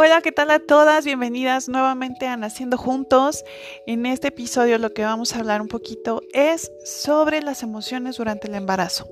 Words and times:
Hola, 0.00 0.20
¿qué 0.22 0.30
tal 0.30 0.52
a 0.52 0.60
todas? 0.60 1.04
Bienvenidas 1.04 1.68
nuevamente 1.68 2.28
a 2.28 2.36
Naciendo 2.36 2.78
Juntos. 2.78 3.44
En 3.84 4.06
este 4.06 4.28
episodio 4.28 4.78
lo 4.78 4.94
que 4.94 5.02
vamos 5.02 5.34
a 5.34 5.40
hablar 5.40 5.60
un 5.60 5.66
poquito 5.66 6.22
es 6.32 6.70
sobre 6.84 7.42
las 7.42 7.64
emociones 7.64 8.16
durante 8.16 8.46
el 8.46 8.54
embarazo. 8.54 9.08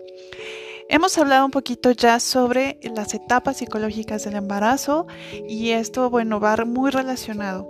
Hemos 0.89 1.19
hablado 1.19 1.45
un 1.45 1.51
poquito 1.51 1.91
ya 1.91 2.21
sobre 2.21 2.79
las 2.95 3.15
etapas 3.15 3.57
psicológicas 3.57 4.23
del 4.23 4.37
embarazo 4.37 5.09
y 5.49 5.71
esto, 5.71 6.09
bueno, 6.09 6.39
va 6.39 6.55
muy 6.65 6.93
relacionado. 6.93 7.69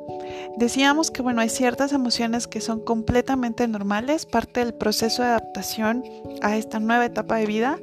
Decíamos 0.59 1.11
que, 1.11 1.23
bueno, 1.23 1.41
hay 1.41 1.49
ciertas 1.49 1.95
emociones 1.95 2.47
que 2.47 2.61
son 2.61 2.85
completamente 2.85 3.67
normales, 3.67 4.27
parte 4.27 4.61
del 4.61 4.75
proceso 4.75 5.23
de 5.23 5.29
adaptación 5.29 6.05
a 6.43 6.59
esta 6.59 6.81
nueva 6.81 7.07
etapa 7.07 7.37
de 7.37 7.47
vida 7.47 7.79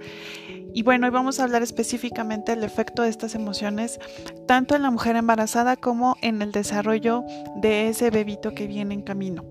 y 0.73 0.81
bueno, 0.81 1.05
hoy 1.05 1.11
vamos 1.11 1.39
a 1.39 1.43
hablar 1.43 1.61
específicamente 1.61 2.55
del 2.55 2.63
efecto 2.63 3.03
de 3.03 3.09
estas 3.09 3.35
emociones, 3.35 3.99
tanto 4.47 4.75
en 4.75 4.81
la 4.81 4.89
mujer 4.89 5.15
embarazada 5.15 5.75
como 5.75 6.17
en 6.21 6.41
el 6.41 6.51
desarrollo 6.51 7.23
de 7.55 7.89
ese 7.89 8.09
bebito 8.09 8.55
que 8.55 8.65
viene 8.65 8.95
en 8.95 9.03
camino. 9.03 9.45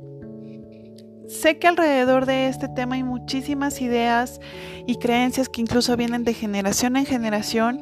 Sé 1.28 1.58
que 1.58 1.68
alrededor 1.68 2.26
de 2.26 2.48
este 2.48 2.68
tema 2.68 2.96
hay 2.96 3.04
muchísimas 3.04 3.80
ideas 3.80 4.40
y 4.86 4.96
creencias 4.96 5.48
que 5.48 5.60
incluso 5.60 5.96
vienen 5.96 6.24
de 6.24 6.34
generación 6.34 6.96
en 6.96 7.06
generación. 7.06 7.80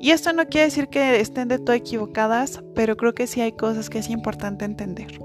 Y 0.00 0.12
esto 0.12 0.32
no 0.32 0.46
quiere 0.46 0.66
decir 0.66 0.88
que 0.88 1.20
estén 1.20 1.48
de 1.48 1.58
todo 1.58 1.74
equivocadas, 1.74 2.62
pero 2.74 2.96
creo 2.96 3.14
que 3.14 3.26
sí 3.26 3.40
hay 3.40 3.52
cosas 3.52 3.90
que 3.90 3.98
es 3.98 4.08
importante 4.08 4.64
entender. 4.64 5.18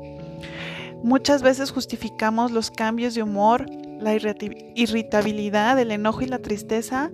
Muchas 1.04 1.44
veces 1.44 1.72
justificamos 1.72 2.52
los 2.52 2.72
cambios 2.72 3.16
de 3.16 3.24
humor, 3.24 3.68
la 4.00 4.16
irritabilidad, 4.16 5.80
el 5.80 5.92
enojo 5.92 6.22
y 6.22 6.28
la 6.28 6.40
tristeza 6.40 7.12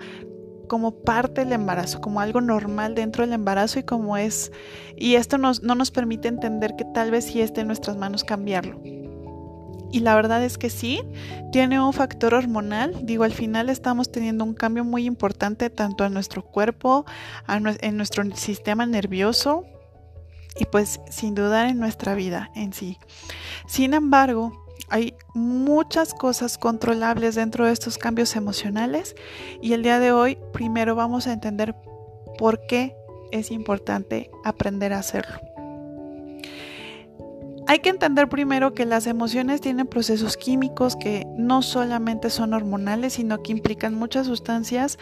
como 0.67 0.91
parte 0.91 1.43
del 1.43 1.53
embarazo, 1.53 2.01
como 2.01 2.19
algo 2.19 2.41
normal 2.41 2.95
dentro 2.95 3.23
del 3.23 3.33
embarazo 3.33 3.79
y 3.79 3.83
como 3.83 4.17
es, 4.17 4.51
y 4.95 5.15
esto 5.15 5.37
nos, 5.37 5.63
no 5.63 5.75
nos 5.75 5.91
permite 5.91 6.27
entender 6.27 6.75
que 6.75 6.85
tal 6.85 7.11
vez 7.11 7.25
sí 7.25 7.41
esté 7.41 7.61
en 7.61 7.67
nuestras 7.67 7.97
manos 7.97 8.23
cambiarlo. 8.23 8.79
Y 9.91 10.01
la 10.01 10.15
verdad 10.15 10.43
es 10.43 10.57
que 10.57 10.69
sí, 10.69 11.01
tiene 11.51 11.79
un 11.79 11.93
factor 11.93 12.33
hormonal. 12.33 13.05
Digo, 13.05 13.23
al 13.23 13.31
final 13.31 13.69
estamos 13.69 14.11
teniendo 14.11 14.43
un 14.43 14.53
cambio 14.53 14.83
muy 14.83 15.05
importante 15.05 15.69
tanto 15.69 16.05
en 16.05 16.13
nuestro 16.13 16.43
cuerpo, 16.43 17.05
en 17.47 17.97
nuestro 17.97 18.23
sistema 18.35 18.85
nervioso 18.85 19.63
y 20.59 20.65
pues 20.65 20.99
sin 21.09 21.35
dudar 21.35 21.67
en 21.67 21.79
nuestra 21.79 22.15
vida 22.15 22.51
en 22.55 22.73
sí. 22.73 22.97
Sin 23.67 23.93
embargo, 23.93 24.66
hay 24.89 25.15
muchas 25.33 26.13
cosas 26.13 26.57
controlables 26.57 27.35
dentro 27.35 27.65
de 27.65 27.73
estos 27.73 27.97
cambios 27.97 28.35
emocionales 28.35 29.15
y 29.61 29.73
el 29.73 29.83
día 29.83 29.99
de 29.99 30.11
hoy 30.11 30.37
primero 30.53 30.95
vamos 30.95 31.27
a 31.27 31.33
entender 31.33 31.75
por 32.37 32.65
qué 32.67 32.95
es 33.31 33.51
importante 33.51 34.29
aprender 34.43 34.93
a 34.93 34.99
hacerlo. 34.99 35.39
Hay 37.69 37.79
que 37.79 37.89
entender 37.89 38.29
primero 38.29 38.73
que 38.73 38.85
las 38.85 39.07
emociones 39.07 39.59
tienen 39.59 39.87
procesos 39.87 40.37
químicos 40.37 40.95
que 40.95 41.27
no 41.35 41.61
solamente 41.61 42.29
son 42.29 42.53
hormonales, 42.53 43.13
sino 43.13 43.43
que 43.43 43.51
implican 43.51 43.93
muchas 43.93 44.25
sustancias 44.25 44.97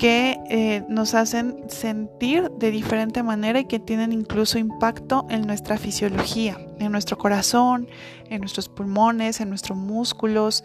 que 0.00 0.36
eh, 0.50 0.84
nos 0.88 1.14
hacen 1.14 1.56
sentir 1.68 2.50
de 2.58 2.72
diferente 2.72 3.22
manera 3.22 3.60
y 3.60 3.66
que 3.66 3.78
tienen 3.78 4.12
incluso 4.12 4.58
impacto 4.58 5.26
en 5.30 5.46
nuestra 5.46 5.78
fisiología, 5.78 6.58
en 6.80 6.90
nuestro 6.90 7.16
corazón, 7.18 7.86
en 8.28 8.40
nuestros 8.40 8.68
pulmones, 8.68 9.40
en 9.40 9.48
nuestros 9.48 9.78
músculos. 9.78 10.64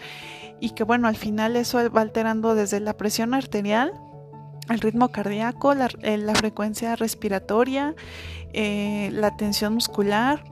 Y 0.59 0.71
que 0.71 0.83
bueno, 0.83 1.07
al 1.07 1.17
final 1.17 1.55
eso 1.55 1.77
va 1.91 2.01
alterando 2.01 2.55
desde 2.55 2.79
la 2.79 2.97
presión 2.97 3.35
arterial 3.35 3.93
el 4.69 4.79
ritmo 4.79 5.09
cardíaco, 5.09 5.75
la, 5.75 5.87
eh, 6.01 6.33
frecuencia 6.35 6.95
respiratoria, 6.95 7.95
eh, 8.53 9.09
la 9.13 9.37
tensión 9.37 9.75
muscular, 9.75 10.43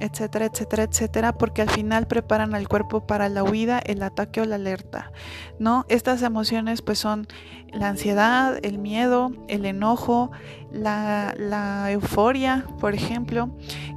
etcétera, 0.00 0.46
etcétera, 0.46 0.84
etcétera, 0.84 1.32
porque 1.32 1.62
al 1.62 1.70
final 1.70 2.06
preparan 2.06 2.54
al 2.54 2.68
cuerpo 2.68 3.06
para 3.06 3.28
la 3.28 3.42
huida, 3.42 3.78
el 3.78 4.02
ataque 4.02 4.40
o 4.40 4.44
la 4.44 4.56
alerta, 4.56 5.12
¿no? 5.58 5.84
Estas 5.88 6.22
emociones 6.22 6.82
pues 6.82 6.98
son 6.98 7.26
la 7.72 7.88
ansiedad, 7.88 8.58
el 8.62 8.78
miedo, 8.78 9.30
el 9.48 9.66
enojo, 9.66 10.30
la, 10.72 11.34
la 11.36 11.90
euforia, 11.90 12.64
por 12.80 12.94
ejemplo, 12.94 13.50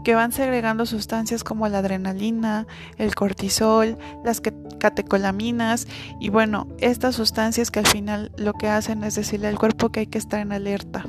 que 0.03 0.16
van 0.16 0.31
segregando 0.31 0.85
sustancias 0.85 1.44
como 1.44 1.67
la 1.67 1.79
adrenalina, 1.79 2.68
el 2.97 3.16
cortisol, 3.16 3.97
las 4.23 4.41
catecolaminas 4.79 5.88
y 6.19 6.29
bueno, 6.29 6.68
estas 6.79 7.16
sustancias 7.16 7.72
que 7.72 7.79
al 7.79 7.88
final 7.88 8.31
lo 8.38 8.53
que 8.53 8.68
hacen 8.68 9.03
es 9.03 9.16
decirle 9.16 9.47
al 9.47 9.59
cuerpo 9.59 9.89
que 9.89 10.01
hay 10.01 10.07
que 10.07 10.18
estar 10.18 10.39
en 10.39 10.51
alerta. 10.51 11.06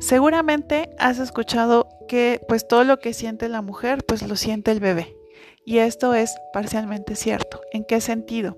Seguramente 0.00 0.90
has 0.98 1.18
escuchado 1.18 1.86
que 2.08 2.40
pues 2.48 2.66
todo 2.66 2.84
lo 2.84 2.98
que 2.98 3.12
siente 3.12 3.48
la 3.48 3.62
mujer 3.62 4.02
pues 4.04 4.26
lo 4.26 4.34
siente 4.34 4.72
el 4.72 4.80
bebé. 4.80 5.14
Y 5.64 5.78
esto 5.78 6.14
es 6.14 6.34
parcialmente 6.52 7.14
cierto. 7.14 7.60
¿En 7.72 7.84
qué 7.84 8.00
sentido? 8.00 8.56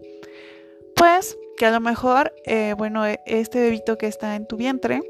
Pues 0.95 1.37
que 1.59 1.67
a 1.67 1.71
lo 1.73 1.81
mejor, 1.81 2.33
eh, 2.47 2.75
bueno, 2.79 3.07
e, 3.07 3.21
este 3.27 3.61
bebito 3.61 3.99
que 3.99 4.07
está 4.07 4.37
en 4.37 4.47
tu 4.47 4.57
vientre 4.57 5.03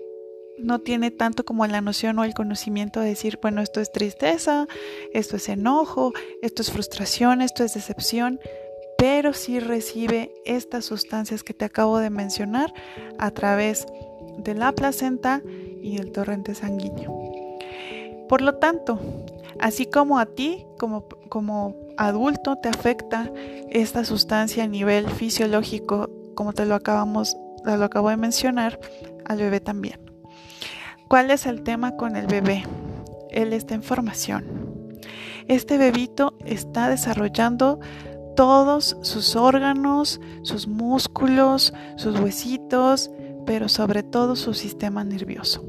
no 0.59 0.81
tiene 0.81 1.11
tanto 1.11 1.45
como 1.45 1.67
la 1.67 1.81
noción 1.81 2.19
o 2.19 2.25
el 2.25 2.35
conocimiento 2.35 3.01
de 3.01 3.11
decir, 3.11 3.39
bueno, 3.41 3.61
esto 3.61 3.81
es 3.81 3.93
tristeza, 3.93 4.67
esto 5.13 5.37
es 5.37 5.49
enojo, 5.49 6.13
esto 6.41 6.63
es 6.63 6.71
frustración, 6.71 7.43
esto 7.43 7.63
es 7.63 7.75
decepción, 7.75 8.41
pero 8.97 9.35
sí 9.35 9.61
recibe 9.61 10.33
estas 10.45 10.87
sustancias 10.87 11.43
que 11.43 11.55
te 11.55 11.65
acabo 11.65 11.99
de 11.99 12.11
mencionar 12.11 12.73
a 13.19 13.31
través 13.33 13.87
de 14.39 14.55
la 14.55 14.73
placenta 14.73 15.43
y 15.83 15.99
del 15.99 16.13
torrente 16.13 16.55
sanguíneo. 16.55 17.13
Por 18.29 18.41
lo 18.41 18.55
tanto, 18.55 18.99
así 19.61 19.87
como 19.87 20.19
a 20.19 20.27
ti, 20.27 20.65
como, 20.79 21.07
como 21.29 21.77
adulto, 21.97 22.57
te 22.57 22.69
afecta 22.69 23.31
esta 23.71 24.05
sustancia 24.05 24.65
a 24.65 24.69
nivel 24.69 25.11
fisiológico, 25.11 26.09
como 26.35 26.53
te 26.53 26.65
lo 26.65 26.75
acabamos, 26.75 27.37
te 27.65 27.77
lo 27.77 27.85
acabo 27.85 28.09
de 28.09 28.17
mencionar, 28.17 28.79
al 29.25 29.39
bebé 29.39 29.61
también. 29.61 30.01
¿Cuál 31.09 31.31
es 31.31 31.47
el 31.47 31.63
tema 31.63 31.97
con 31.97 32.17
el 32.17 32.27
bebé? 32.27 32.65
Él 33.31 33.53
está 33.53 33.75
en 33.75 33.83
formación. 33.83 34.63
Este 35.49 35.77
bebito 35.77 36.35
está 36.45 36.89
desarrollando 36.89 37.81
todos 38.37 38.97
sus 39.03 39.37
órganos, 39.37 40.21
sus 40.43 40.67
músculos, 40.67 41.75
sus 41.97 42.19
huesitos, 42.19 43.11
pero 43.47 43.69
sobre 43.69 44.03
todo 44.03 44.37
su 44.37 44.55
sistema 44.55 45.05
nervioso. 45.05 45.65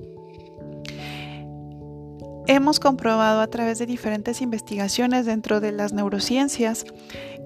Hemos 2.47 2.79
comprobado 2.79 3.39
a 3.41 3.47
través 3.47 3.79
de 3.79 3.85
diferentes 3.85 4.41
investigaciones 4.41 5.25
dentro 5.25 5.61
de 5.61 5.71
las 5.71 5.93
neurociencias 5.93 6.85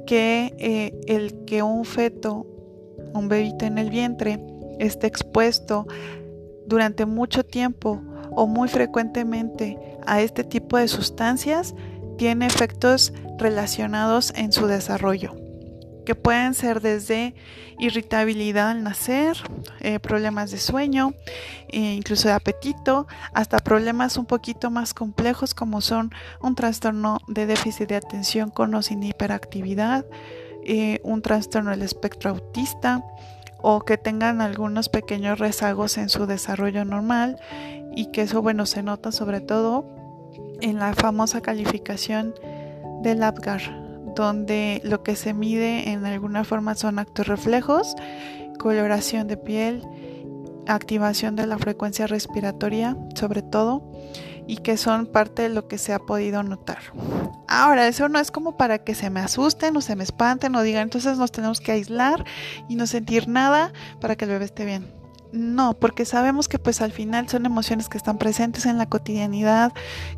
que 0.08 0.56
eh, 0.58 1.00
el 1.08 1.46
que 1.46 1.62
un 1.62 1.86
feto, 1.86 2.48
un 3.14 3.28
bebito 3.28 3.66
en 3.66 3.78
el 3.78 3.90
vientre, 3.90 4.44
esté 4.80 5.08
expuesto 5.08 5.86
durante 6.66 7.06
mucho 7.06 7.44
tiempo 7.44 8.02
o 8.32 8.48
muy 8.48 8.68
frecuentemente 8.68 9.78
a 10.06 10.22
este 10.22 10.44
tipo 10.44 10.78
de 10.78 10.88
sustancias 10.88 11.76
tiene 12.18 12.48
efectos 12.48 13.14
relacionados 13.38 14.34
en 14.36 14.52
su 14.52 14.66
desarrollo 14.66 15.47
que 16.08 16.16
pueden 16.16 16.54
ser 16.54 16.80
desde 16.80 17.36
irritabilidad 17.80 18.70
al 18.70 18.82
nacer, 18.82 19.36
eh, 19.82 20.00
problemas 20.00 20.52
de 20.52 20.58
sueño, 20.58 21.14
e 21.68 21.80
incluso 21.96 22.30
de 22.30 22.34
apetito, 22.34 23.08
hasta 23.34 23.58
problemas 23.60 24.16
un 24.16 24.26
poquito 24.26 24.72
más 24.72 24.94
complejos 24.94 25.54
como 25.54 25.82
son 25.82 26.14
un 26.42 26.56
trastorno 26.56 27.20
de 27.28 27.46
déficit 27.46 27.90
de 27.90 27.98
atención 27.98 28.52
con 28.52 28.74
o 28.74 28.82
sin 28.82 29.04
hiperactividad, 29.04 30.06
eh, 30.64 31.02
un 31.04 31.22
trastorno 31.22 31.72
del 31.72 31.82
espectro 31.82 32.30
autista 32.30 33.04
o 33.58 33.82
que 33.82 33.98
tengan 33.98 34.40
algunos 34.40 34.88
pequeños 34.88 35.40
rezagos 35.40 35.98
en 35.98 36.08
su 36.08 36.26
desarrollo 36.26 36.86
normal 36.86 37.38
y 37.98 38.12
que 38.12 38.22
eso 38.22 38.42
bueno 38.42 38.66
se 38.66 38.82
nota 38.82 39.12
sobre 39.12 39.42
todo 39.42 39.86
en 40.62 40.80
la 40.80 40.94
famosa 40.94 41.42
calificación 41.42 42.34
del 43.02 43.24
APGAR 43.24 43.87
donde 44.24 44.82
lo 44.84 45.04
que 45.04 45.16
se 45.16 45.34
mide 45.34 45.92
en 45.92 46.06
alguna 46.06 46.44
forma 46.44 46.76
son 46.76 47.00
actos 47.00 47.28
reflejos, 47.28 47.96
coloración 48.60 49.28
de 49.28 49.38
piel, 49.38 49.84
activación 50.68 51.36
de 51.36 51.48
la 51.48 51.58
frecuencia 51.58 52.08
respiratoria, 52.08 52.98
sobre 53.16 53.42
todo, 53.42 53.90
y 54.48 54.58
que 54.58 54.78
son 54.78 55.06
parte 55.06 55.44
de 55.44 55.50
lo 55.50 55.68
que 55.68 55.78
se 55.78 55.94
ha 55.94 56.00
podido 56.00 56.44
notar. 56.44 56.80
Ahora, 57.48 57.88
eso 57.88 58.10
no 58.10 58.20
es 58.20 58.32
como 58.32 58.58
para 58.58 58.80
que 58.80 58.96
se 58.96 59.10
me 59.10 59.20
asusten 59.20 59.76
o 59.78 59.82
se 59.82 59.96
me 59.96 60.04
espanten 60.04 60.56
o 60.56 60.62
digan, 60.62 60.84
entonces 60.84 61.18
nos 61.18 61.32
tenemos 61.32 61.60
que 61.60 61.74
aislar 61.74 62.26
y 62.68 62.76
no 62.76 62.88
sentir 62.88 63.28
nada 63.28 63.72
para 64.02 64.16
que 64.16 64.26
el 64.26 64.32
bebé 64.32 64.46
esté 64.46 64.66
bien. 64.66 64.98
No, 65.34 65.74
porque 65.74 66.06
sabemos 66.06 66.48
que 66.48 66.58
pues 66.58 66.82
al 66.82 66.94
final 66.94 67.28
son 67.28 67.46
emociones 67.46 67.90
que 67.90 67.98
están 67.98 68.18
presentes 68.18 68.66
en 68.66 68.78
la 68.78 68.86
cotidianidad, 68.86 69.74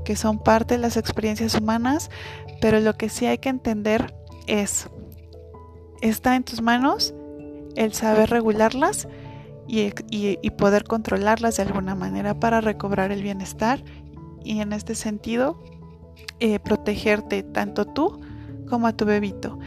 que 0.06 0.16
son 0.16 0.38
parte 0.38 0.76
de 0.76 0.82
las 0.82 0.98
experiencias 0.98 1.56
humanas, 1.56 2.12
pero 2.62 2.80
lo 2.80 2.96
que 2.98 3.10
sí 3.10 3.26
hay 3.26 3.38
que 3.38 3.50
entender 3.50 4.14
es, 4.48 4.90
está 6.02 6.36
en 6.36 6.44
tus 6.44 6.62
manos 6.62 7.14
el 7.76 7.94
saber 7.94 8.30
regularlas 8.30 9.08
y, 9.68 10.50
poder 10.58 10.84
controlarlas 10.84 11.58
de 11.58 11.64
alguna 11.64 11.96
manera 11.96 12.40
para 12.40 12.60
recobrar 12.60 13.12
el 13.12 13.22
bienestar 13.22 13.84
y 14.44 14.62
en 14.62 14.74
este 14.74 14.96
sentido 14.96 15.62
eh, 16.40 16.60
protegerte 16.60 17.44
tanto 17.44 17.86
tú 17.86 18.20
como 18.68 18.88
a 18.88 18.94
tu 18.94 19.06
bebito. 19.06 19.60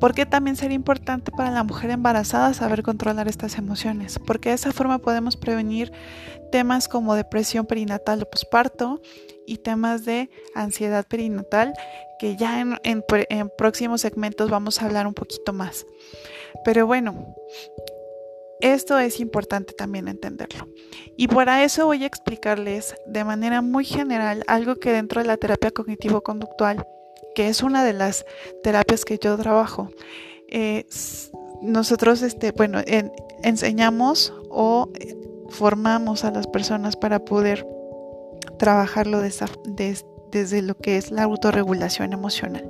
Porque 0.00 0.26
también 0.26 0.56
sería 0.56 0.74
importante 0.74 1.30
para 1.30 1.50
la 1.50 1.62
mujer 1.62 1.90
embarazada 1.90 2.52
saber 2.52 2.82
controlar 2.82 3.28
estas 3.28 3.56
emociones, 3.56 4.18
porque 4.18 4.50
de 4.50 4.56
esa 4.56 4.72
forma 4.72 4.98
podemos 4.98 5.36
prevenir 5.36 5.92
temas 6.52 6.86
como 6.88 7.14
depresión 7.14 7.66
perinatal 7.66 8.22
o 8.22 8.28
posparto 8.28 9.00
y 9.46 9.58
temas 9.58 10.04
de 10.04 10.30
ansiedad 10.54 11.06
perinatal, 11.06 11.74
que 12.18 12.36
ya 12.36 12.60
en, 12.60 12.78
en 12.82 13.50
próximos 13.56 14.00
segmentos 14.00 14.50
vamos 14.50 14.80
a 14.80 14.86
hablar 14.86 15.06
un 15.06 15.14
poquito 15.14 15.52
más. 15.52 15.86
Pero 16.64 16.86
bueno, 16.86 17.34
esto 18.60 18.98
es 18.98 19.20
importante 19.20 19.74
también 19.74 20.08
entenderlo. 20.08 20.68
Y 21.16 21.28
para 21.28 21.62
eso 21.62 21.86
voy 21.86 22.04
a 22.04 22.06
explicarles 22.06 22.94
de 23.06 23.24
manera 23.24 23.62
muy 23.62 23.84
general 23.84 24.42
algo 24.46 24.76
que 24.76 24.92
dentro 24.92 25.20
de 25.20 25.28
la 25.28 25.36
terapia 25.36 25.70
cognitivo-conductual 25.70 26.86
que 27.36 27.48
es 27.48 27.62
una 27.62 27.84
de 27.84 27.92
las 27.92 28.24
terapias 28.62 29.04
que 29.04 29.18
yo 29.18 29.36
trabajo. 29.36 29.90
Eh, 30.48 30.86
nosotros, 31.60 32.22
este, 32.22 32.50
bueno, 32.52 32.80
enseñamos 33.42 34.32
o 34.48 34.90
eh, 34.98 35.14
formamos 35.50 36.24
a 36.24 36.30
las 36.30 36.46
personas 36.46 36.96
para 36.96 37.24
poder 37.24 37.66
trabajarlo 38.58 39.20
desde 39.20 40.62
lo 40.62 40.76
que 40.76 40.96
es 40.96 41.10
la 41.10 41.24
autorregulación 41.24 42.12
emocional. 42.12 42.68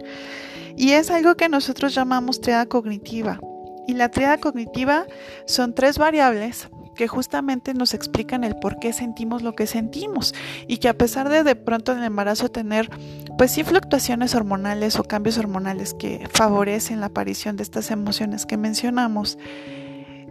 Y 0.76 0.92
es 0.92 1.10
algo 1.10 1.36
que 1.36 1.48
nosotros 1.48 1.94
llamamos 1.94 2.40
triada 2.40 2.66
cognitiva. 2.66 3.40
Y 3.88 3.94
la 3.94 4.10
triada 4.10 4.38
cognitiva 4.38 5.06
son 5.46 5.74
tres 5.74 5.96
variables 5.96 6.68
que 6.96 7.06
justamente 7.06 7.74
nos 7.74 7.94
explican 7.94 8.42
el 8.42 8.56
por 8.56 8.78
qué 8.78 8.92
sentimos 8.92 9.42
lo 9.42 9.54
que 9.54 9.66
sentimos 9.66 10.34
y 10.66 10.78
que 10.78 10.88
a 10.88 10.98
pesar 10.98 11.28
de 11.28 11.44
de 11.44 11.54
pronto 11.54 11.92
en 11.92 11.98
el 11.98 12.04
embarazo 12.04 12.48
tener 12.48 12.90
pues 13.38 13.52
sí 13.52 13.62
fluctuaciones 13.62 14.34
hormonales 14.34 14.98
o 14.98 15.04
cambios 15.04 15.38
hormonales 15.38 15.94
que 15.94 16.26
favorecen 16.32 17.00
la 17.00 17.06
aparición 17.06 17.56
de 17.56 17.62
estas 17.62 17.90
emociones 17.90 18.46
que 18.46 18.56
mencionamos, 18.56 19.38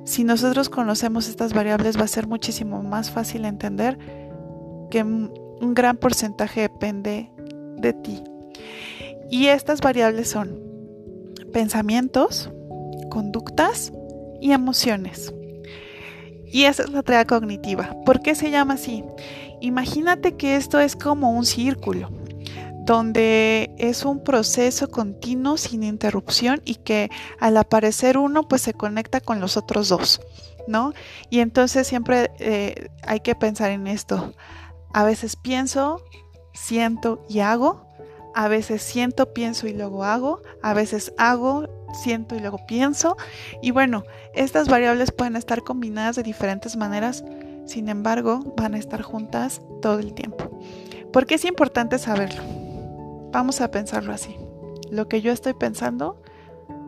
si 0.06 0.24
nosotros 0.24 0.70
conocemos 0.70 1.30
estas 1.30 1.54
variables 1.54 1.98
va 1.98 2.04
a 2.04 2.08
ser 2.08 2.28
muchísimo 2.28 2.84
más 2.84 3.12
fácil 3.12 3.46
entender 3.46 3.98
que 4.90 5.06
un 5.62 5.74
gran 5.74 5.98
porcentaje 5.98 6.62
depende 6.62 7.32
de 7.78 7.94
ti. 7.94 8.24
Y 9.30 9.48
estas 9.48 9.82
variables 9.82 10.30
son 10.30 10.60
pensamientos, 11.52 12.50
conductas 13.10 13.92
y 14.42 14.52
emociones. 14.52 15.34
Y 16.46 16.66
esa 16.66 16.84
es 16.84 16.90
la 16.92 17.04
tarea 17.04 17.26
cognitiva. 17.26 17.96
¿Por 18.06 18.22
qué 18.22 18.36
se 18.36 18.52
llama 18.52 18.76
así? 18.76 19.04
Imagínate 19.62 20.36
que 20.36 20.56
esto 20.56 20.80
es 20.80 20.96
como 20.96 21.32
un 21.32 21.46
círculo, 21.46 22.10
donde 22.86 23.74
es 23.78 24.06
un 24.06 24.24
proceso 24.24 24.90
continuo 24.90 25.58
sin 25.58 25.84
interrupción 25.84 26.62
y 26.66 26.76
que 26.76 27.10
al 27.40 27.58
aparecer 27.58 28.18
uno 28.18 28.48
pues 28.48 28.62
se 28.62 28.74
conecta 28.74 29.22
con 29.22 29.40
los 29.40 29.58
otros 29.58 29.90
dos, 29.90 30.22
¿no? 30.68 30.94
Y 31.30 31.40
entonces 31.40 31.88
siempre 31.88 32.32
eh, 32.40 32.90
hay 33.04 33.22
que 33.22 33.34
pensar 33.36 33.72
en 33.72 33.88
esto. 33.88 34.34
A 34.96 35.04
veces 35.04 35.36
pienso, 35.36 36.02
siento 36.54 37.22
y 37.28 37.42
hago. 37.42 37.86
A 38.34 38.48
veces 38.48 38.82
siento, 38.82 39.34
pienso 39.34 39.68
y 39.68 39.74
luego 39.74 40.06
hago. 40.06 40.42
A 40.62 40.74
veces 40.74 41.14
hago, 41.18 41.68
siento 41.94 42.34
y 42.34 42.40
luego 42.40 42.66
pienso. 42.66 43.18
Y 43.62 43.72
bueno, 43.72 44.06
estas 44.34 44.70
variables 44.70 45.12
pueden 45.12 45.36
estar 45.36 45.64
combinadas 45.64 46.16
de 46.16 46.24
diferentes 46.24 46.78
maneras, 46.78 47.26
sin 47.66 47.90
embargo, 47.90 48.54
van 48.56 48.74
a 48.74 48.78
estar 48.78 49.02
juntas 49.02 49.62
todo 49.82 50.00
el 50.00 50.14
tiempo. 50.14 50.58
¿Por 51.12 51.26
qué 51.26 51.36
es 51.36 51.44
importante 51.44 52.00
saberlo? 52.00 52.42
Vamos 53.34 53.60
a 53.60 53.72
pensarlo 53.72 54.14
así. 54.14 54.38
Lo 54.90 55.10
que 55.10 55.20
yo 55.20 55.34
estoy 55.34 55.56
pensando 55.56 56.22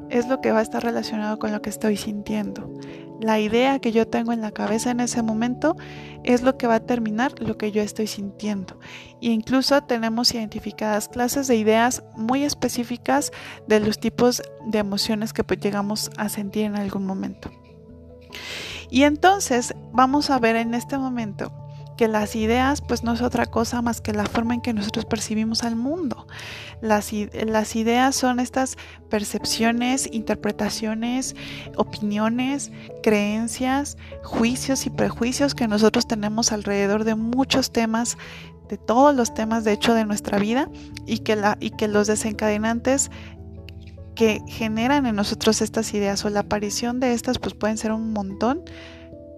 es 0.09 0.29
lo 0.29 0.39
que 0.39 0.53
va 0.53 0.59
a 0.59 0.63
estar 0.63 0.81
relacionado 0.81 1.39
con 1.39 1.51
lo 1.51 1.61
que 1.61 1.69
estoy 1.69 1.97
sintiendo. 1.97 2.71
La 3.19 3.39
idea 3.39 3.79
que 3.79 3.91
yo 3.91 4.07
tengo 4.07 4.31
en 4.31 4.41
la 4.41 4.51
cabeza 4.51 4.91
en 4.91 4.99
ese 4.99 5.23
momento 5.23 5.75
es 6.23 6.43
lo 6.43 6.57
que 6.57 6.67
va 6.67 6.75
a 6.75 6.85
terminar 6.85 7.33
lo 7.41 7.57
que 7.57 7.71
yo 7.71 7.81
estoy 7.81 8.05
sintiendo. 8.05 8.79
E 9.21 9.29
incluso 9.29 9.81
tenemos 9.81 10.33
identificadas 10.33 11.07
clases 11.07 11.47
de 11.47 11.55
ideas 11.55 12.03
muy 12.15 12.43
específicas 12.43 13.31
de 13.67 13.79
los 13.79 13.99
tipos 13.99 14.43
de 14.67 14.79
emociones 14.79 15.33
que 15.33 15.43
pues, 15.43 15.59
llegamos 15.59 16.11
a 16.17 16.29
sentir 16.29 16.65
en 16.65 16.75
algún 16.75 17.05
momento. 17.05 17.49
Y 18.89 19.03
entonces 19.03 19.73
vamos 19.91 20.29
a 20.29 20.39
ver 20.39 20.55
en 20.55 20.73
este 20.73 20.97
momento 20.97 21.51
que 21.97 22.07
las 22.07 22.35
ideas 22.35 22.81
pues 22.81 23.03
no 23.03 23.13
es 23.13 23.21
otra 23.21 23.45
cosa 23.45 23.81
más 23.81 23.99
que 23.99 24.13
la 24.13 24.25
forma 24.25 24.53
en 24.53 24.61
que 24.61 24.73
nosotros 24.73 25.05
percibimos 25.05 25.63
al 25.63 25.75
mundo. 25.75 26.27
Las, 26.79 27.11
ideas 27.11 28.15
son 28.15 28.39
estas 28.39 28.77
percepciones, 29.09 30.07
interpretaciones, 30.11 31.35
opiniones, 31.75 32.71
creencias, 33.01 33.97
juicios 34.23 34.85
y 34.85 34.91
prejuicios 34.91 35.55
que 35.55 35.67
nosotros 35.67 36.07
tenemos 36.07 36.51
alrededor 36.51 37.03
de 37.03 37.15
muchos 37.15 37.71
temas, 37.71 38.17
de 38.69 38.77
todos 38.77 39.15
los 39.15 39.33
temas 39.33 39.63
de 39.63 39.73
hecho 39.73 39.93
de 39.93 40.05
nuestra 40.05 40.37
vida 40.37 40.69
y 41.05 41.19
que, 41.19 41.35
la, 41.35 41.57
y 41.59 41.71
que 41.71 41.87
los 41.87 42.07
desencadenantes 42.07 43.09
que 44.13 44.41
generan 44.47 45.05
en 45.05 45.15
nosotros 45.15 45.61
estas 45.61 45.93
ideas 45.93 46.25
o 46.25 46.29
la 46.29 46.41
aparición 46.41 46.99
de 46.99 47.13
estas 47.13 47.39
pues 47.39 47.53
pueden 47.53 47.77
ser 47.77 47.91
un 47.91 48.13
montón 48.13 48.63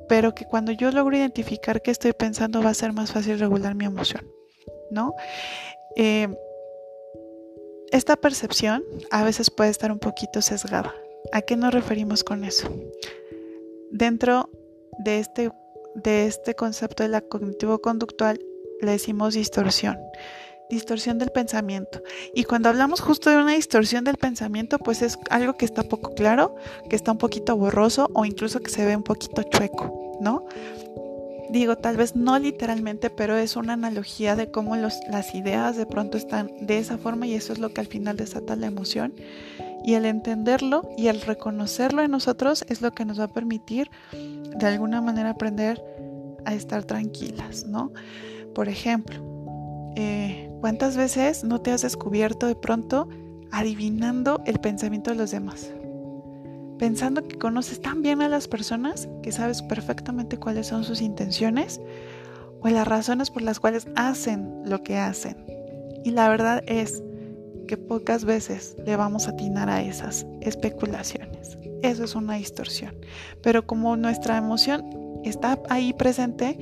pero 0.10 0.34
que 0.34 0.46
cuando 0.46 0.72
yo 0.74 0.92
logro 0.92 1.16
identificar 1.16 1.82
qué 1.82 1.92
estoy 1.92 2.14
pensando 2.14 2.62
va 2.62 2.72
a 2.72 2.74
ser 2.74 2.92
más 2.92 3.14
fácil 3.14 3.40
regular 3.40 3.76
mi 3.76 3.86
emoción, 3.86 4.28
¿no? 4.92 5.14
Eh, 5.96 6.28
esta 7.92 8.16
percepción 8.18 8.84
a 9.12 9.24
veces 9.24 9.50
puede 9.50 9.70
estar 9.70 9.92
un 9.92 10.00
poquito 10.00 10.42
sesgada. 10.42 10.94
¿A 11.32 11.42
qué 11.42 11.56
nos 11.56 11.74
referimos 11.74 12.24
con 12.24 12.44
eso? 12.44 12.70
Dentro 13.92 14.50
de 14.98 15.20
este, 15.20 15.52
de 15.96 16.26
este 16.26 16.56
concepto 16.56 17.04
de 17.04 17.10
la 17.10 17.22
cognitivo-conductual 17.22 18.40
le 18.82 18.92
decimos 18.92 19.36
distorsión 19.36 19.98
distorsión 20.70 21.18
del 21.18 21.32
pensamiento. 21.32 22.02
Y 22.34 22.44
cuando 22.44 22.70
hablamos 22.70 23.02
justo 23.02 23.30
de 23.30 23.38
una 23.38 23.54
distorsión 23.54 24.04
del 24.04 24.18
pensamiento, 24.18 24.78
pues 24.78 25.02
es 25.02 25.18
algo 25.30 25.54
que 25.54 25.66
está 25.66 25.84
poco 25.84 26.14
claro, 26.14 26.56
que 26.90 26.96
está 26.96 27.12
un 27.12 27.18
poquito 27.18 27.58
borroso 27.58 28.10
o 28.14 28.24
incluso 28.24 28.62
que 28.62 28.70
se 28.70 28.86
ve 28.86 28.96
un 28.96 29.04
poquito 29.04 29.42
chueco, 29.44 30.09
¿no? 30.22 30.46
Digo, 31.52 31.78
tal 31.78 31.98
vez 31.98 32.16
no 32.16 32.38
literalmente, 32.38 33.10
pero 33.10 33.36
es 33.38 33.56
una 33.56 33.74
analogía 33.74 34.36
de 34.36 34.52
cómo 34.52 34.76
las 34.76 35.34
ideas 35.34 35.78
de 35.78 35.86
pronto 35.88 36.18
están 36.18 36.52
de 36.62 36.78
esa 36.78 36.98
forma 36.98 37.26
y 37.26 37.34
eso 37.34 37.54
es 37.54 37.60
lo 37.60 37.74
que 37.74 37.82
al 37.82 37.88
final 37.88 38.18
desata 38.18 38.56
la 38.56 38.68
emoción. 38.68 39.14
Y 39.84 39.96
el 39.96 40.06
entenderlo 40.06 40.88
y 40.98 41.08
el 41.08 41.22
reconocerlo 41.22 42.04
en 42.04 42.12
nosotros 42.12 42.66
es 42.70 42.82
lo 42.82 42.92
que 42.92 43.06
nos 43.06 43.20
va 43.20 43.24
a 43.24 43.34
permitir 43.34 43.90
de 44.12 44.68
alguna 44.68 45.02
manera 45.02 45.32
aprender 45.32 45.84
a 46.46 46.54
estar 46.54 46.84
tranquilas, 46.84 47.66
¿no? 47.66 47.92
Por 48.54 48.70
ejemplo, 48.70 49.24
eh, 49.96 50.50
¿Cuántas 50.60 50.98
veces 50.98 51.46
no 51.46 51.62
te 51.62 51.72
has 51.72 51.84
descubierto 51.84 52.46
de 52.46 52.56
pronto 52.56 53.08
adivinando 53.52 54.42
el 54.46 54.60
pensamiento 54.60 55.12
de 55.12 55.16
los 55.16 55.32
demás? 55.32 55.72
Pensando 56.80 57.28
que 57.28 57.38
conoces 57.38 57.82
tan 57.82 58.02
bien 58.02 58.22
a 58.22 58.30
las 58.30 58.48
personas 58.48 59.10
que 59.22 59.34
sabes 59.34 59.62
perfectamente 59.62 60.38
cuáles 60.38 60.68
son 60.68 60.86
sus 60.86 61.02
intenciones 61.02 61.82
o 62.62 62.70
las 62.70 62.88
razones 62.88 63.30
por 63.30 63.42
las 63.42 63.60
cuales 63.60 63.88
hacen 63.96 64.62
lo 64.66 64.82
que 64.82 64.98
hacen. 64.98 65.46
Y 66.06 66.12
la 66.12 66.30
verdad 66.30 66.64
es 66.68 67.04
que 67.68 67.78
pocas 67.78 68.26
veces 68.26 68.78
le 68.86 68.96
vamos 68.96 69.28
a 69.28 69.32
atinar 69.32 69.70
a 69.70 69.82
esas 69.82 70.26
especulaciones. 70.42 71.58
Eso 71.84 72.04
es 72.04 72.16
una 72.16 72.36
distorsión. 72.36 72.96
Pero 73.44 73.68
como 73.68 73.96
nuestra 73.96 74.38
emoción 74.38 74.86
está 75.24 75.62
ahí 75.70 75.94
presente, 75.94 76.58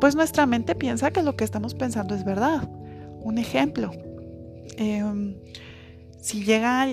pues 0.00 0.14
nuestra 0.14 0.46
mente 0.46 0.74
piensa 0.74 1.10
que 1.10 1.22
lo 1.22 1.34
que 1.34 1.44
estamos 1.44 1.74
pensando 1.74 2.14
es 2.14 2.24
verdad. 2.24 2.68
Un 3.22 3.38
ejemplo, 3.38 3.90
em, 4.76 5.34
si 6.18 6.44
llega, 6.44 6.88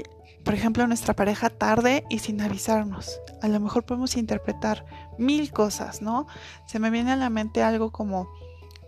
por 0.49 0.55
ejemplo, 0.55 0.87
nuestra 0.87 1.15
pareja 1.15 1.51
tarde 1.51 2.05
y 2.09 2.17
sin 2.17 2.41
avisarnos, 2.41 3.21
a 3.43 3.47
lo 3.47 3.59
mejor 3.59 3.85
podemos 3.85 4.17
interpretar 4.17 4.83
mil 5.19 5.51
cosas, 5.51 6.01
¿no? 6.01 6.25
Se 6.65 6.79
me 6.79 6.89
viene 6.89 7.11
a 7.11 7.15
la 7.15 7.29
mente 7.29 7.61
algo 7.61 7.91
como, 7.91 8.27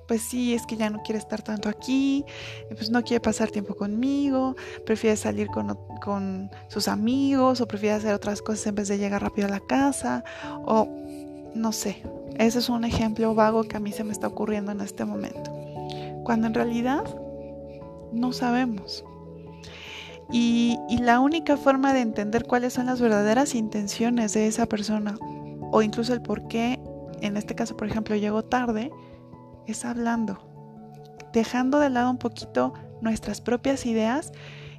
pues 0.07 0.23
sí, 0.23 0.55
es 0.55 0.65
que 0.65 0.75
ya 0.75 0.89
no 0.89 1.03
quiere 1.03 1.19
estar 1.19 1.43
tanto 1.43 1.69
aquí, 1.69 2.25
pues 2.69 2.89
no 2.89 3.03
quiere 3.03 3.21
pasar 3.21 3.51
tiempo 3.51 3.75
conmigo, 3.75 4.55
prefiere 4.87 5.15
salir 5.15 5.49
con, 5.49 5.77
con, 6.03 6.49
sus 6.67 6.87
amigos 6.87 7.61
o 7.61 7.67
prefiere 7.67 7.93
hacer 7.93 8.15
otras 8.15 8.41
cosas 8.41 8.65
en 8.65 8.73
vez 8.73 8.87
de 8.87 8.97
llegar 8.97 9.21
rápido 9.21 9.47
a 9.47 9.51
la 9.51 9.59
casa 9.59 10.23
o 10.65 10.89
no 11.53 11.71
sé. 11.73 12.01
Ese 12.39 12.57
es 12.57 12.69
un 12.69 12.85
ejemplo 12.85 13.35
vago 13.35 13.65
que 13.65 13.77
a 13.77 13.79
mí 13.79 13.91
se 13.91 14.03
me 14.03 14.13
está 14.13 14.25
ocurriendo 14.25 14.71
en 14.71 14.81
este 14.81 15.05
momento. 15.05 15.51
Cuando 16.23 16.47
en 16.47 16.55
realidad 16.55 17.03
no 18.11 18.33
sabemos. 18.33 19.05
Y, 20.31 20.77
la 21.01 21.19
única 21.19 21.57
forma 21.57 21.93
de 21.93 22.01
entender 22.01 22.45
cuáles 22.45 22.73
son 22.73 22.85
las 22.85 23.01
verdaderas 23.01 23.55
intenciones 23.55 24.33
de 24.33 24.47
esa 24.47 24.65
persona 24.65 25.17
o 25.71 25.81
incluso 25.81 26.13
el 26.13 26.21
por 26.21 26.47
qué 26.47 26.79
en 27.21 27.37
este 27.37 27.55
caso, 27.55 27.77
por 27.77 27.87
ejemplo, 27.87 28.15
llego 28.15 28.43
tarde, 28.43 28.91
es 29.67 29.85
hablando, 29.85 30.39
dejando 31.33 31.79
de 31.79 31.89
lado 31.89 32.09
un 32.09 32.17
poquito 32.17 32.73
nuestras 33.01 33.41
propias 33.41 33.85
ideas 33.85 34.31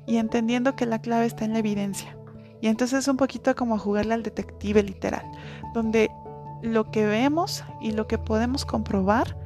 y 0.06 0.16
entendiendo 0.16 0.76
que 0.76 0.86
la 0.86 1.00
clave 1.00 1.26
está 1.26 1.44
en 1.44 1.52
la 1.52 1.60
evidencia. 1.60 2.16
Y 2.60 2.68
entonces 2.68 3.00
es 3.00 3.08
un 3.08 3.16
poquito 3.16 3.54
como 3.56 3.78
jugarle 3.78 4.14
al 4.14 4.22
detective 4.22 4.82
literal, 4.82 5.24
donde 5.74 6.10
lo 6.62 6.90
que 6.90 7.06
vemos 7.06 7.64
y 7.80 7.92
lo 7.92 8.06
que 8.06 8.18
podemos 8.18 8.64
comprobar 8.64 9.36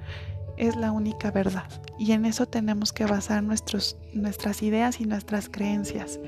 es 0.57 0.77
la 0.77 0.93
única 0.93 1.31
verdad. 1.31 1.69
Y 1.99 2.13
en 2.13 2.25
eso 2.25 2.47
tenemos 2.47 2.93
que 2.93 3.05
basar 3.05 3.43
nuestros, 3.43 3.97
nuestras 4.13 4.63
ideas 4.63 5.01
y 5.01 5.07
nuestras 5.07 5.49
creencias. 5.49 6.21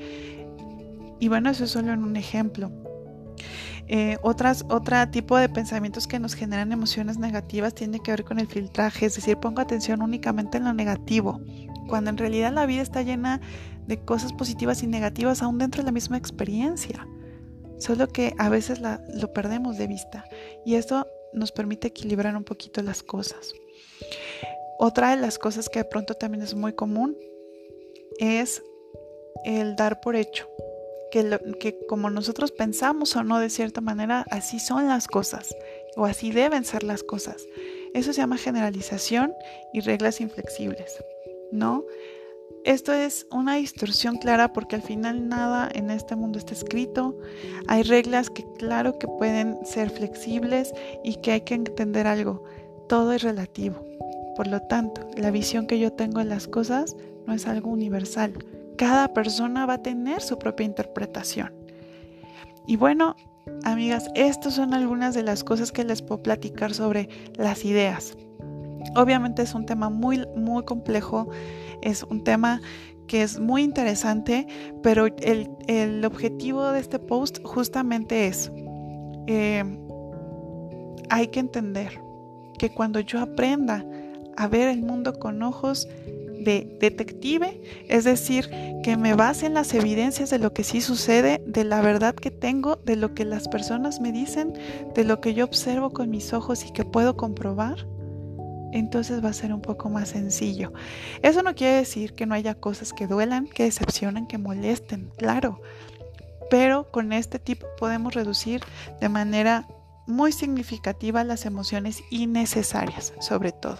Y 1.19 1.27
bueno, 1.27 1.49
eso 1.49 1.65
es 1.65 1.71
solo 1.71 1.91
en 1.91 2.03
un 2.03 2.15
ejemplo. 2.15 2.71
Eh, 3.87 4.17
otras, 4.21 4.65
otro 4.69 4.95
tipo 5.09 5.35
de 5.37 5.49
pensamientos 5.49 6.05
que 6.05 6.19
nos 6.19 6.35
generan 6.35 6.71
emociones 6.71 7.17
negativas 7.17 7.73
tiene 7.73 7.99
que 7.99 8.11
ver 8.11 8.23
con 8.23 8.37
el 8.37 8.47
filtraje, 8.47 9.07
es 9.07 9.15
decir, 9.15 9.37
pongo 9.37 9.61
atención 9.61 10.03
únicamente 10.03 10.59
en 10.59 10.65
lo 10.65 10.73
negativo, 10.73 11.41
cuando 11.87 12.11
en 12.11 12.17
realidad 12.17 12.53
la 12.53 12.67
vida 12.67 12.83
está 12.83 13.01
llena 13.01 13.41
de 13.87 13.97
cosas 13.97 14.31
positivas 14.31 14.83
y 14.83 14.87
negativas 14.87 15.41
aún 15.41 15.57
dentro 15.57 15.81
de 15.81 15.87
la 15.87 15.91
misma 15.91 16.17
experiencia. 16.17 17.07
Solo 17.79 18.07
que 18.09 18.35
a 18.37 18.49
veces 18.49 18.79
lo 18.79 19.33
perdemos 19.33 19.77
de 19.77 19.87
vista 19.87 20.25
y 20.65 20.75
esto 20.75 21.07
nos 21.33 21.51
permite 21.51 21.87
equilibrar 21.87 22.35
un 22.35 22.43
poquito 22.43 22.83
las 22.83 23.01
cosas. 23.01 23.53
Otra 24.77 25.11
de 25.11 25.21
las 25.21 25.37
cosas 25.37 25.69
que 25.69 25.79
de 25.79 25.85
pronto 25.85 26.13
también 26.13 26.43
es 26.43 26.55
muy 26.55 26.73
común 26.73 27.17
es 28.19 28.63
el 29.45 29.75
dar 29.75 30.01
por 30.01 30.15
hecho 30.15 30.47
que, 31.09 31.77
como 31.87 32.09
nosotros 32.09 32.51
pensamos 32.51 33.15
o 33.15 33.23
no 33.23 33.39
de 33.39 33.49
cierta 33.49 33.81
manera, 33.81 34.25
así 34.29 34.59
son 34.59 34.87
las 34.87 35.07
cosas 35.07 35.55
o 35.95 36.05
así 36.05 36.31
deben 36.31 36.63
ser 36.63 36.83
las 36.83 37.03
cosas. 37.03 37.45
Eso 37.93 38.13
se 38.13 38.21
llama 38.21 38.37
generalización 38.37 39.33
y 39.73 39.81
reglas 39.81 40.21
inflexibles, 40.21 41.03
¿no? 41.51 41.83
Esto 42.65 42.93
es 42.93 43.25
una 43.31 43.55
distorsión 43.55 44.17
clara 44.17 44.51
porque 44.53 44.75
al 44.75 44.81
final 44.81 45.29
nada 45.29 45.69
en 45.73 45.89
este 45.89 46.15
mundo 46.15 46.37
está 46.37 46.53
escrito. 46.53 47.17
Hay 47.67 47.83
reglas 47.83 48.29
que 48.29 48.43
claro 48.57 48.99
que 48.99 49.07
pueden 49.07 49.65
ser 49.65 49.89
flexibles 49.89 50.73
y 51.03 51.15
que 51.15 51.31
hay 51.31 51.41
que 51.41 51.55
entender 51.55 52.05
algo. 52.05 52.43
Todo 52.89 53.13
es 53.13 53.23
relativo. 53.23 53.85
Por 54.35 54.47
lo 54.47 54.59
tanto, 54.61 55.07
la 55.15 55.31
visión 55.31 55.67
que 55.67 55.79
yo 55.79 55.93
tengo 55.93 56.19
de 56.19 56.25
las 56.25 56.47
cosas 56.47 56.97
no 57.25 57.33
es 57.33 57.47
algo 57.47 57.69
universal 57.69 58.33
cada 58.79 59.09
persona 59.09 59.65
va 59.65 59.73
a 59.73 59.83
tener 59.83 60.21
su 60.21 60.39
propia 60.39 60.65
interpretación. 60.65 61.53
Y 62.65 62.77
bueno, 62.77 63.17
amigas, 63.65 64.09
estas 64.15 64.53
son 64.53 64.73
algunas 64.73 65.13
de 65.13 65.21
las 65.21 65.43
cosas 65.43 65.73
que 65.73 65.83
les 65.83 66.01
puedo 66.01 66.23
platicar 66.23 66.73
sobre 66.73 67.09
las 67.35 67.65
ideas. 67.65 68.17
Obviamente 68.95 69.41
es 69.41 69.53
un 69.53 69.65
tema 69.65 69.89
muy, 69.89 70.25
muy 70.33 70.63
complejo, 70.63 71.27
es 71.81 72.03
un 72.03 72.23
tema 72.23 72.61
que 73.05 73.21
es 73.21 73.37
muy 73.37 73.63
interesante, 73.63 74.47
pero 74.81 75.07
el, 75.07 76.05
objetivo 76.05 76.71
de 76.71 76.79
este 76.79 76.99
post 76.99 77.39
justamente 77.43 78.27
es, 78.27 78.49
eh, 79.27 79.65
hay 81.09 81.27
que 81.27 81.41
entender 81.41 81.99
que 82.59 82.69
cuando 82.69 82.99
yo 82.99 83.19
aprenda 83.19 83.83
a 84.37 84.47
ver 84.47 84.67
el 84.67 84.83
mundo 84.83 85.17
con 85.17 85.41
ojos 85.41 85.87
de 86.39 86.77
detective, 86.79 87.59
es 87.89 88.03
decir, 88.03 88.49
que 88.83 88.95
me 88.95 89.13
base 89.13 89.47
en 89.47 89.53
las 89.53 89.73
evidencias 89.73 90.29
de 90.29 90.39
lo 90.39 90.53
que 90.53 90.63
sí 90.63 90.79
sucede, 90.79 91.41
de 91.45 91.63
la 91.63 91.81
verdad 91.81 92.13
que 92.13 92.31
tengo, 92.31 92.77
de 92.77 92.95
lo 92.95 93.13
que 93.13 93.25
las 93.25 93.47
personas 93.47 93.99
me 93.99 94.11
dicen, 94.11 94.53
de 94.95 95.03
lo 95.03 95.19
que 95.19 95.33
yo 95.33 95.43
observo 95.45 95.89
con 95.89 96.09
mis 96.09 96.31
ojos 96.31 96.63
y 96.65 96.71
que 96.71 96.85
puedo 96.85 97.17
comprobar, 97.17 97.85
entonces 98.71 99.23
va 99.23 99.29
a 99.29 99.33
ser 99.33 99.51
un 99.53 99.61
poco 99.61 99.89
más 99.89 100.09
sencillo. 100.09 100.71
Eso 101.21 101.41
no 101.41 101.55
quiere 101.55 101.77
decir 101.77 102.13
que 102.13 102.25
no 102.25 102.35
haya 102.35 102.55
cosas 102.55 102.93
que 102.93 103.07
duelan, 103.07 103.47
que 103.47 103.63
decepcionen, 103.63 104.27
que 104.27 104.37
molesten, 104.37 105.11
claro, 105.17 105.59
pero 106.49 106.89
con 106.91 107.13
este 107.13 107.39
tipo 107.39 107.67
podemos 107.77 108.13
reducir 108.13 108.61
de 109.01 109.09
manera 109.09 109.67
muy 110.09 110.31
significativa 110.31 111.23
las 111.23 111.45
emociones 111.45 112.03
innecesarias, 112.09 113.13
sobre 113.19 113.51
todo. 113.51 113.77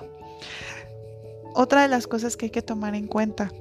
Otra 1.54 1.82
de 1.82 1.88
las 1.88 2.08
cosas 2.08 2.38
que 2.38 2.46
hay 2.46 2.52
que 2.52 2.62
tomar 2.62 2.96
en 2.96 3.08
cuenta, 3.08 3.52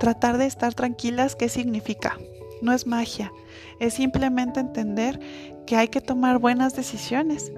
tratar 0.00 0.38
de 0.38 0.46
estar 0.46 0.74
tranquilas, 0.74 1.36
¿qué 1.36 1.48
significa? 1.48 2.18
No 2.62 2.72
es 2.72 2.86
magia, 2.86 3.30
es 3.78 3.94
simplemente 3.94 4.60
entender 4.60 5.20
que 5.66 5.76
hay 5.76 5.88
que 5.88 6.00
tomar 6.00 6.38
buenas 6.38 6.74
decisiones, 6.74 7.52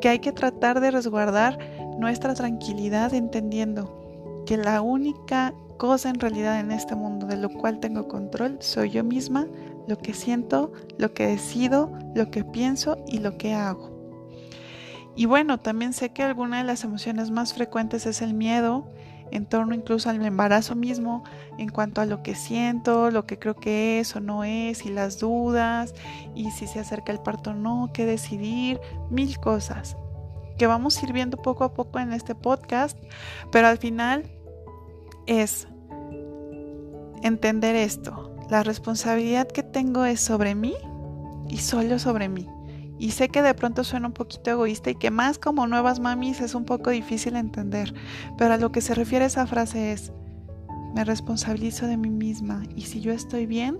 que 0.00 0.08
hay 0.08 0.20
que 0.20 0.32
tratar 0.32 0.80
de 0.80 0.90
resguardar 0.90 1.58
nuestra 1.98 2.34
tranquilidad 2.34 3.12
entendiendo 3.12 4.44
que 4.46 4.56
la 4.56 4.80
única 4.80 5.52
cosa 5.76 6.10
en 6.10 6.20
realidad 6.20 6.60
en 6.60 6.70
este 6.70 6.94
mundo 6.94 7.26
de 7.26 7.36
lo 7.36 7.48
cual 7.50 7.80
tengo 7.80 8.06
control 8.06 8.58
soy 8.60 8.90
yo 8.90 9.04
misma, 9.04 9.46
lo 9.86 9.98
que 9.98 10.14
siento, 10.14 10.72
lo 10.98 11.12
que 11.12 11.26
decido, 11.26 11.92
lo 12.14 12.30
que 12.30 12.44
pienso 12.44 12.96
y 13.06 13.18
lo 13.18 13.36
que 13.36 13.54
hago. 13.54 13.90
Y 15.16 15.26
bueno, 15.26 15.58
también 15.58 15.92
sé 15.92 16.12
que 16.12 16.22
alguna 16.22 16.58
de 16.58 16.64
las 16.64 16.84
emociones 16.84 17.30
más 17.30 17.54
frecuentes 17.54 18.06
es 18.06 18.22
el 18.22 18.34
miedo, 18.34 18.88
en 19.32 19.46
torno 19.46 19.74
incluso 19.74 20.10
al 20.10 20.24
embarazo 20.24 20.74
mismo, 20.74 21.24
en 21.58 21.68
cuanto 21.68 22.00
a 22.00 22.06
lo 22.06 22.22
que 22.22 22.34
siento, 22.34 23.10
lo 23.10 23.26
que 23.26 23.38
creo 23.38 23.54
que 23.54 24.00
es 24.00 24.16
o 24.16 24.20
no 24.20 24.44
es, 24.44 24.84
y 24.86 24.90
las 24.90 25.18
dudas, 25.18 25.94
y 26.34 26.50
si 26.50 26.66
se 26.66 26.80
acerca 26.80 27.12
el 27.12 27.20
parto 27.20 27.50
o 27.50 27.54
no, 27.54 27.90
qué 27.92 28.06
decidir, 28.06 28.80
mil 29.10 29.38
cosas 29.38 29.96
que 30.60 30.66
vamos 30.66 31.02
ir 31.02 31.14
viendo 31.14 31.38
poco 31.38 31.64
a 31.64 31.72
poco 31.72 32.00
en 32.00 32.12
este 32.12 32.34
podcast, 32.34 32.98
pero 33.50 33.66
al 33.66 33.78
final 33.78 34.30
es 35.26 35.66
entender 37.22 37.74
esto. 37.76 38.29
La 38.50 38.64
responsabilidad 38.64 39.46
que 39.46 39.62
tengo 39.62 40.04
es 40.04 40.20
sobre 40.20 40.56
mí 40.56 40.74
y 41.48 41.58
solo 41.58 42.00
sobre 42.00 42.28
mí. 42.28 42.48
Y 42.98 43.12
sé 43.12 43.28
que 43.28 43.42
de 43.42 43.54
pronto 43.54 43.84
suena 43.84 44.08
un 44.08 44.12
poquito 44.12 44.50
egoísta 44.50 44.90
y 44.90 44.96
que 44.96 45.12
más 45.12 45.38
como 45.38 45.68
nuevas 45.68 46.00
mamis 46.00 46.40
es 46.40 46.56
un 46.56 46.64
poco 46.64 46.90
difícil 46.90 47.36
entender, 47.36 47.94
pero 48.36 48.54
a 48.54 48.56
lo 48.56 48.72
que 48.72 48.80
se 48.80 48.94
refiere 48.94 49.24
esa 49.24 49.46
frase 49.46 49.92
es, 49.92 50.12
me 50.94 51.04
responsabilizo 51.04 51.86
de 51.86 51.96
mí 51.96 52.10
misma 52.10 52.64
y 52.74 52.82
si 52.82 53.00
yo 53.00 53.12
estoy 53.12 53.46
bien, 53.46 53.78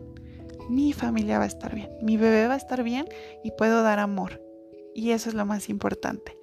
mi 0.68 0.92
familia 0.92 1.38
va 1.38 1.44
a 1.44 1.48
estar 1.48 1.74
bien, 1.74 1.90
mi 2.00 2.16
bebé 2.16 2.46
va 2.46 2.54
a 2.54 2.58
estar 2.58 2.84
bien 2.84 3.06
y 3.42 3.50
puedo 3.50 3.82
dar 3.82 3.98
amor. 3.98 4.40
Y 4.94 5.12
eso 5.12 5.28
es 5.28 5.35
lo 5.35 5.47
más 5.47 5.68
importante. 5.68 6.37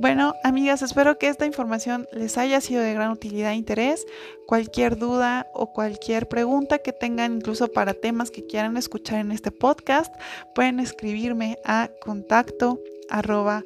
Bueno, 0.00 0.34
amigas, 0.44 0.82
espero 0.82 1.18
que 1.18 1.28
esta 1.28 1.44
información 1.44 2.06
les 2.12 2.38
haya 2.38 2.60
sido 2.60 2.82
de 2.82 2.94
gran 2.94 3.10
utilidad 3.10 3.50
e 3.50 3.56
interés. 3.56 4.06
Cualquier 4.46 4.96
duda 4.96 5.48
o 5.54 5.72
cualquier 5.72 6.28
pregunta 6.28 6.78
que 6.78 6.92
tengan, 6.92 7.36
incluso 7.36 7.68
para 7.68 7.94
temas 7.94 8.30
que 8.30 8.46
quieran 8.46 8.76
escuchar 8.76 9.18
en 9.18 9.32
este 9.32 9.50
podcast, 9.50 10.14
pueden 10.54 10.78
escribirme 10.78 11.58
a 11.64 11.90
contacto 12.00 12.78
arroba 13.10 13.64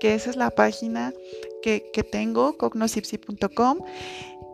que 0.00 0.14
esa 0.14 0.30
es 0.30 0.36
la 0.36 0.50
página 0.50 1.12
que, 1.62 1.90
que 1.92 2.02
tengo, 2.02 2.56
cognosipsi.com. 2.56 3.78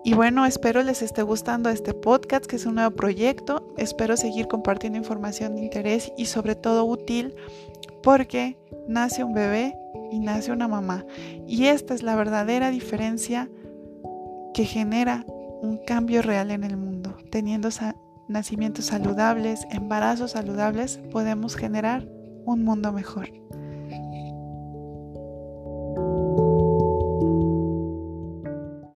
Y 0.06 0.14
bueno, 0.14 0.46
espero 0.46 0.84
les 0.84 1.02
esté 1.02 1.22
gustando 1.22 1.68
este 1.68 1.92
podcast, 1.92 2.46
que 2.46 2.54
es 2.54 2.64
un 2.64 2.76
nuevo 2.76 2.94
proyecto. 2.94 3.74
Espero 3.76 4.16
seguir 4.16 4.46
compartiendo 4.46 4.96
información 4.96 5.56
de 5.56 5.62
interés 5.62 6.12
y 6.16 6.26
sobre 6.26 6.54
todo 6.54 6.84
útil 6.84 7.34
porque 8.04 8.56
nace 8.86 9.24
un 9.24 9.34
bebé 9.34 9.76
y 10.12 10.20
nace 10.20 10.52
una 10.52 10.68
mamá. 10.68 11.04
Y 11.48 11.64
esta 11.64 11.92
es 11.92 12.04
la 12.04 12.14
verdadera 12.14 12.70
diferencia 12.70 13.50
que 14.54 14.64
genera 14.64 15.26
un 15.60 15.80
cambio 15.84 16.22
real 16.22 16.52
en 16.52 16.62
el 16.62 16.76
mundo. 16.76 17.16
Teniendo 17.32 17.68
nacimientos 18.28 18.84
saludables, 18.84 19.66
embarazos 19.72 20.30
saludables, 20.30 21.00
podemos 21.10 21.56
generar 21.56 22.06
un 22.44 22.62
mundo 22.62 22.92
mejor. 22.92 23.32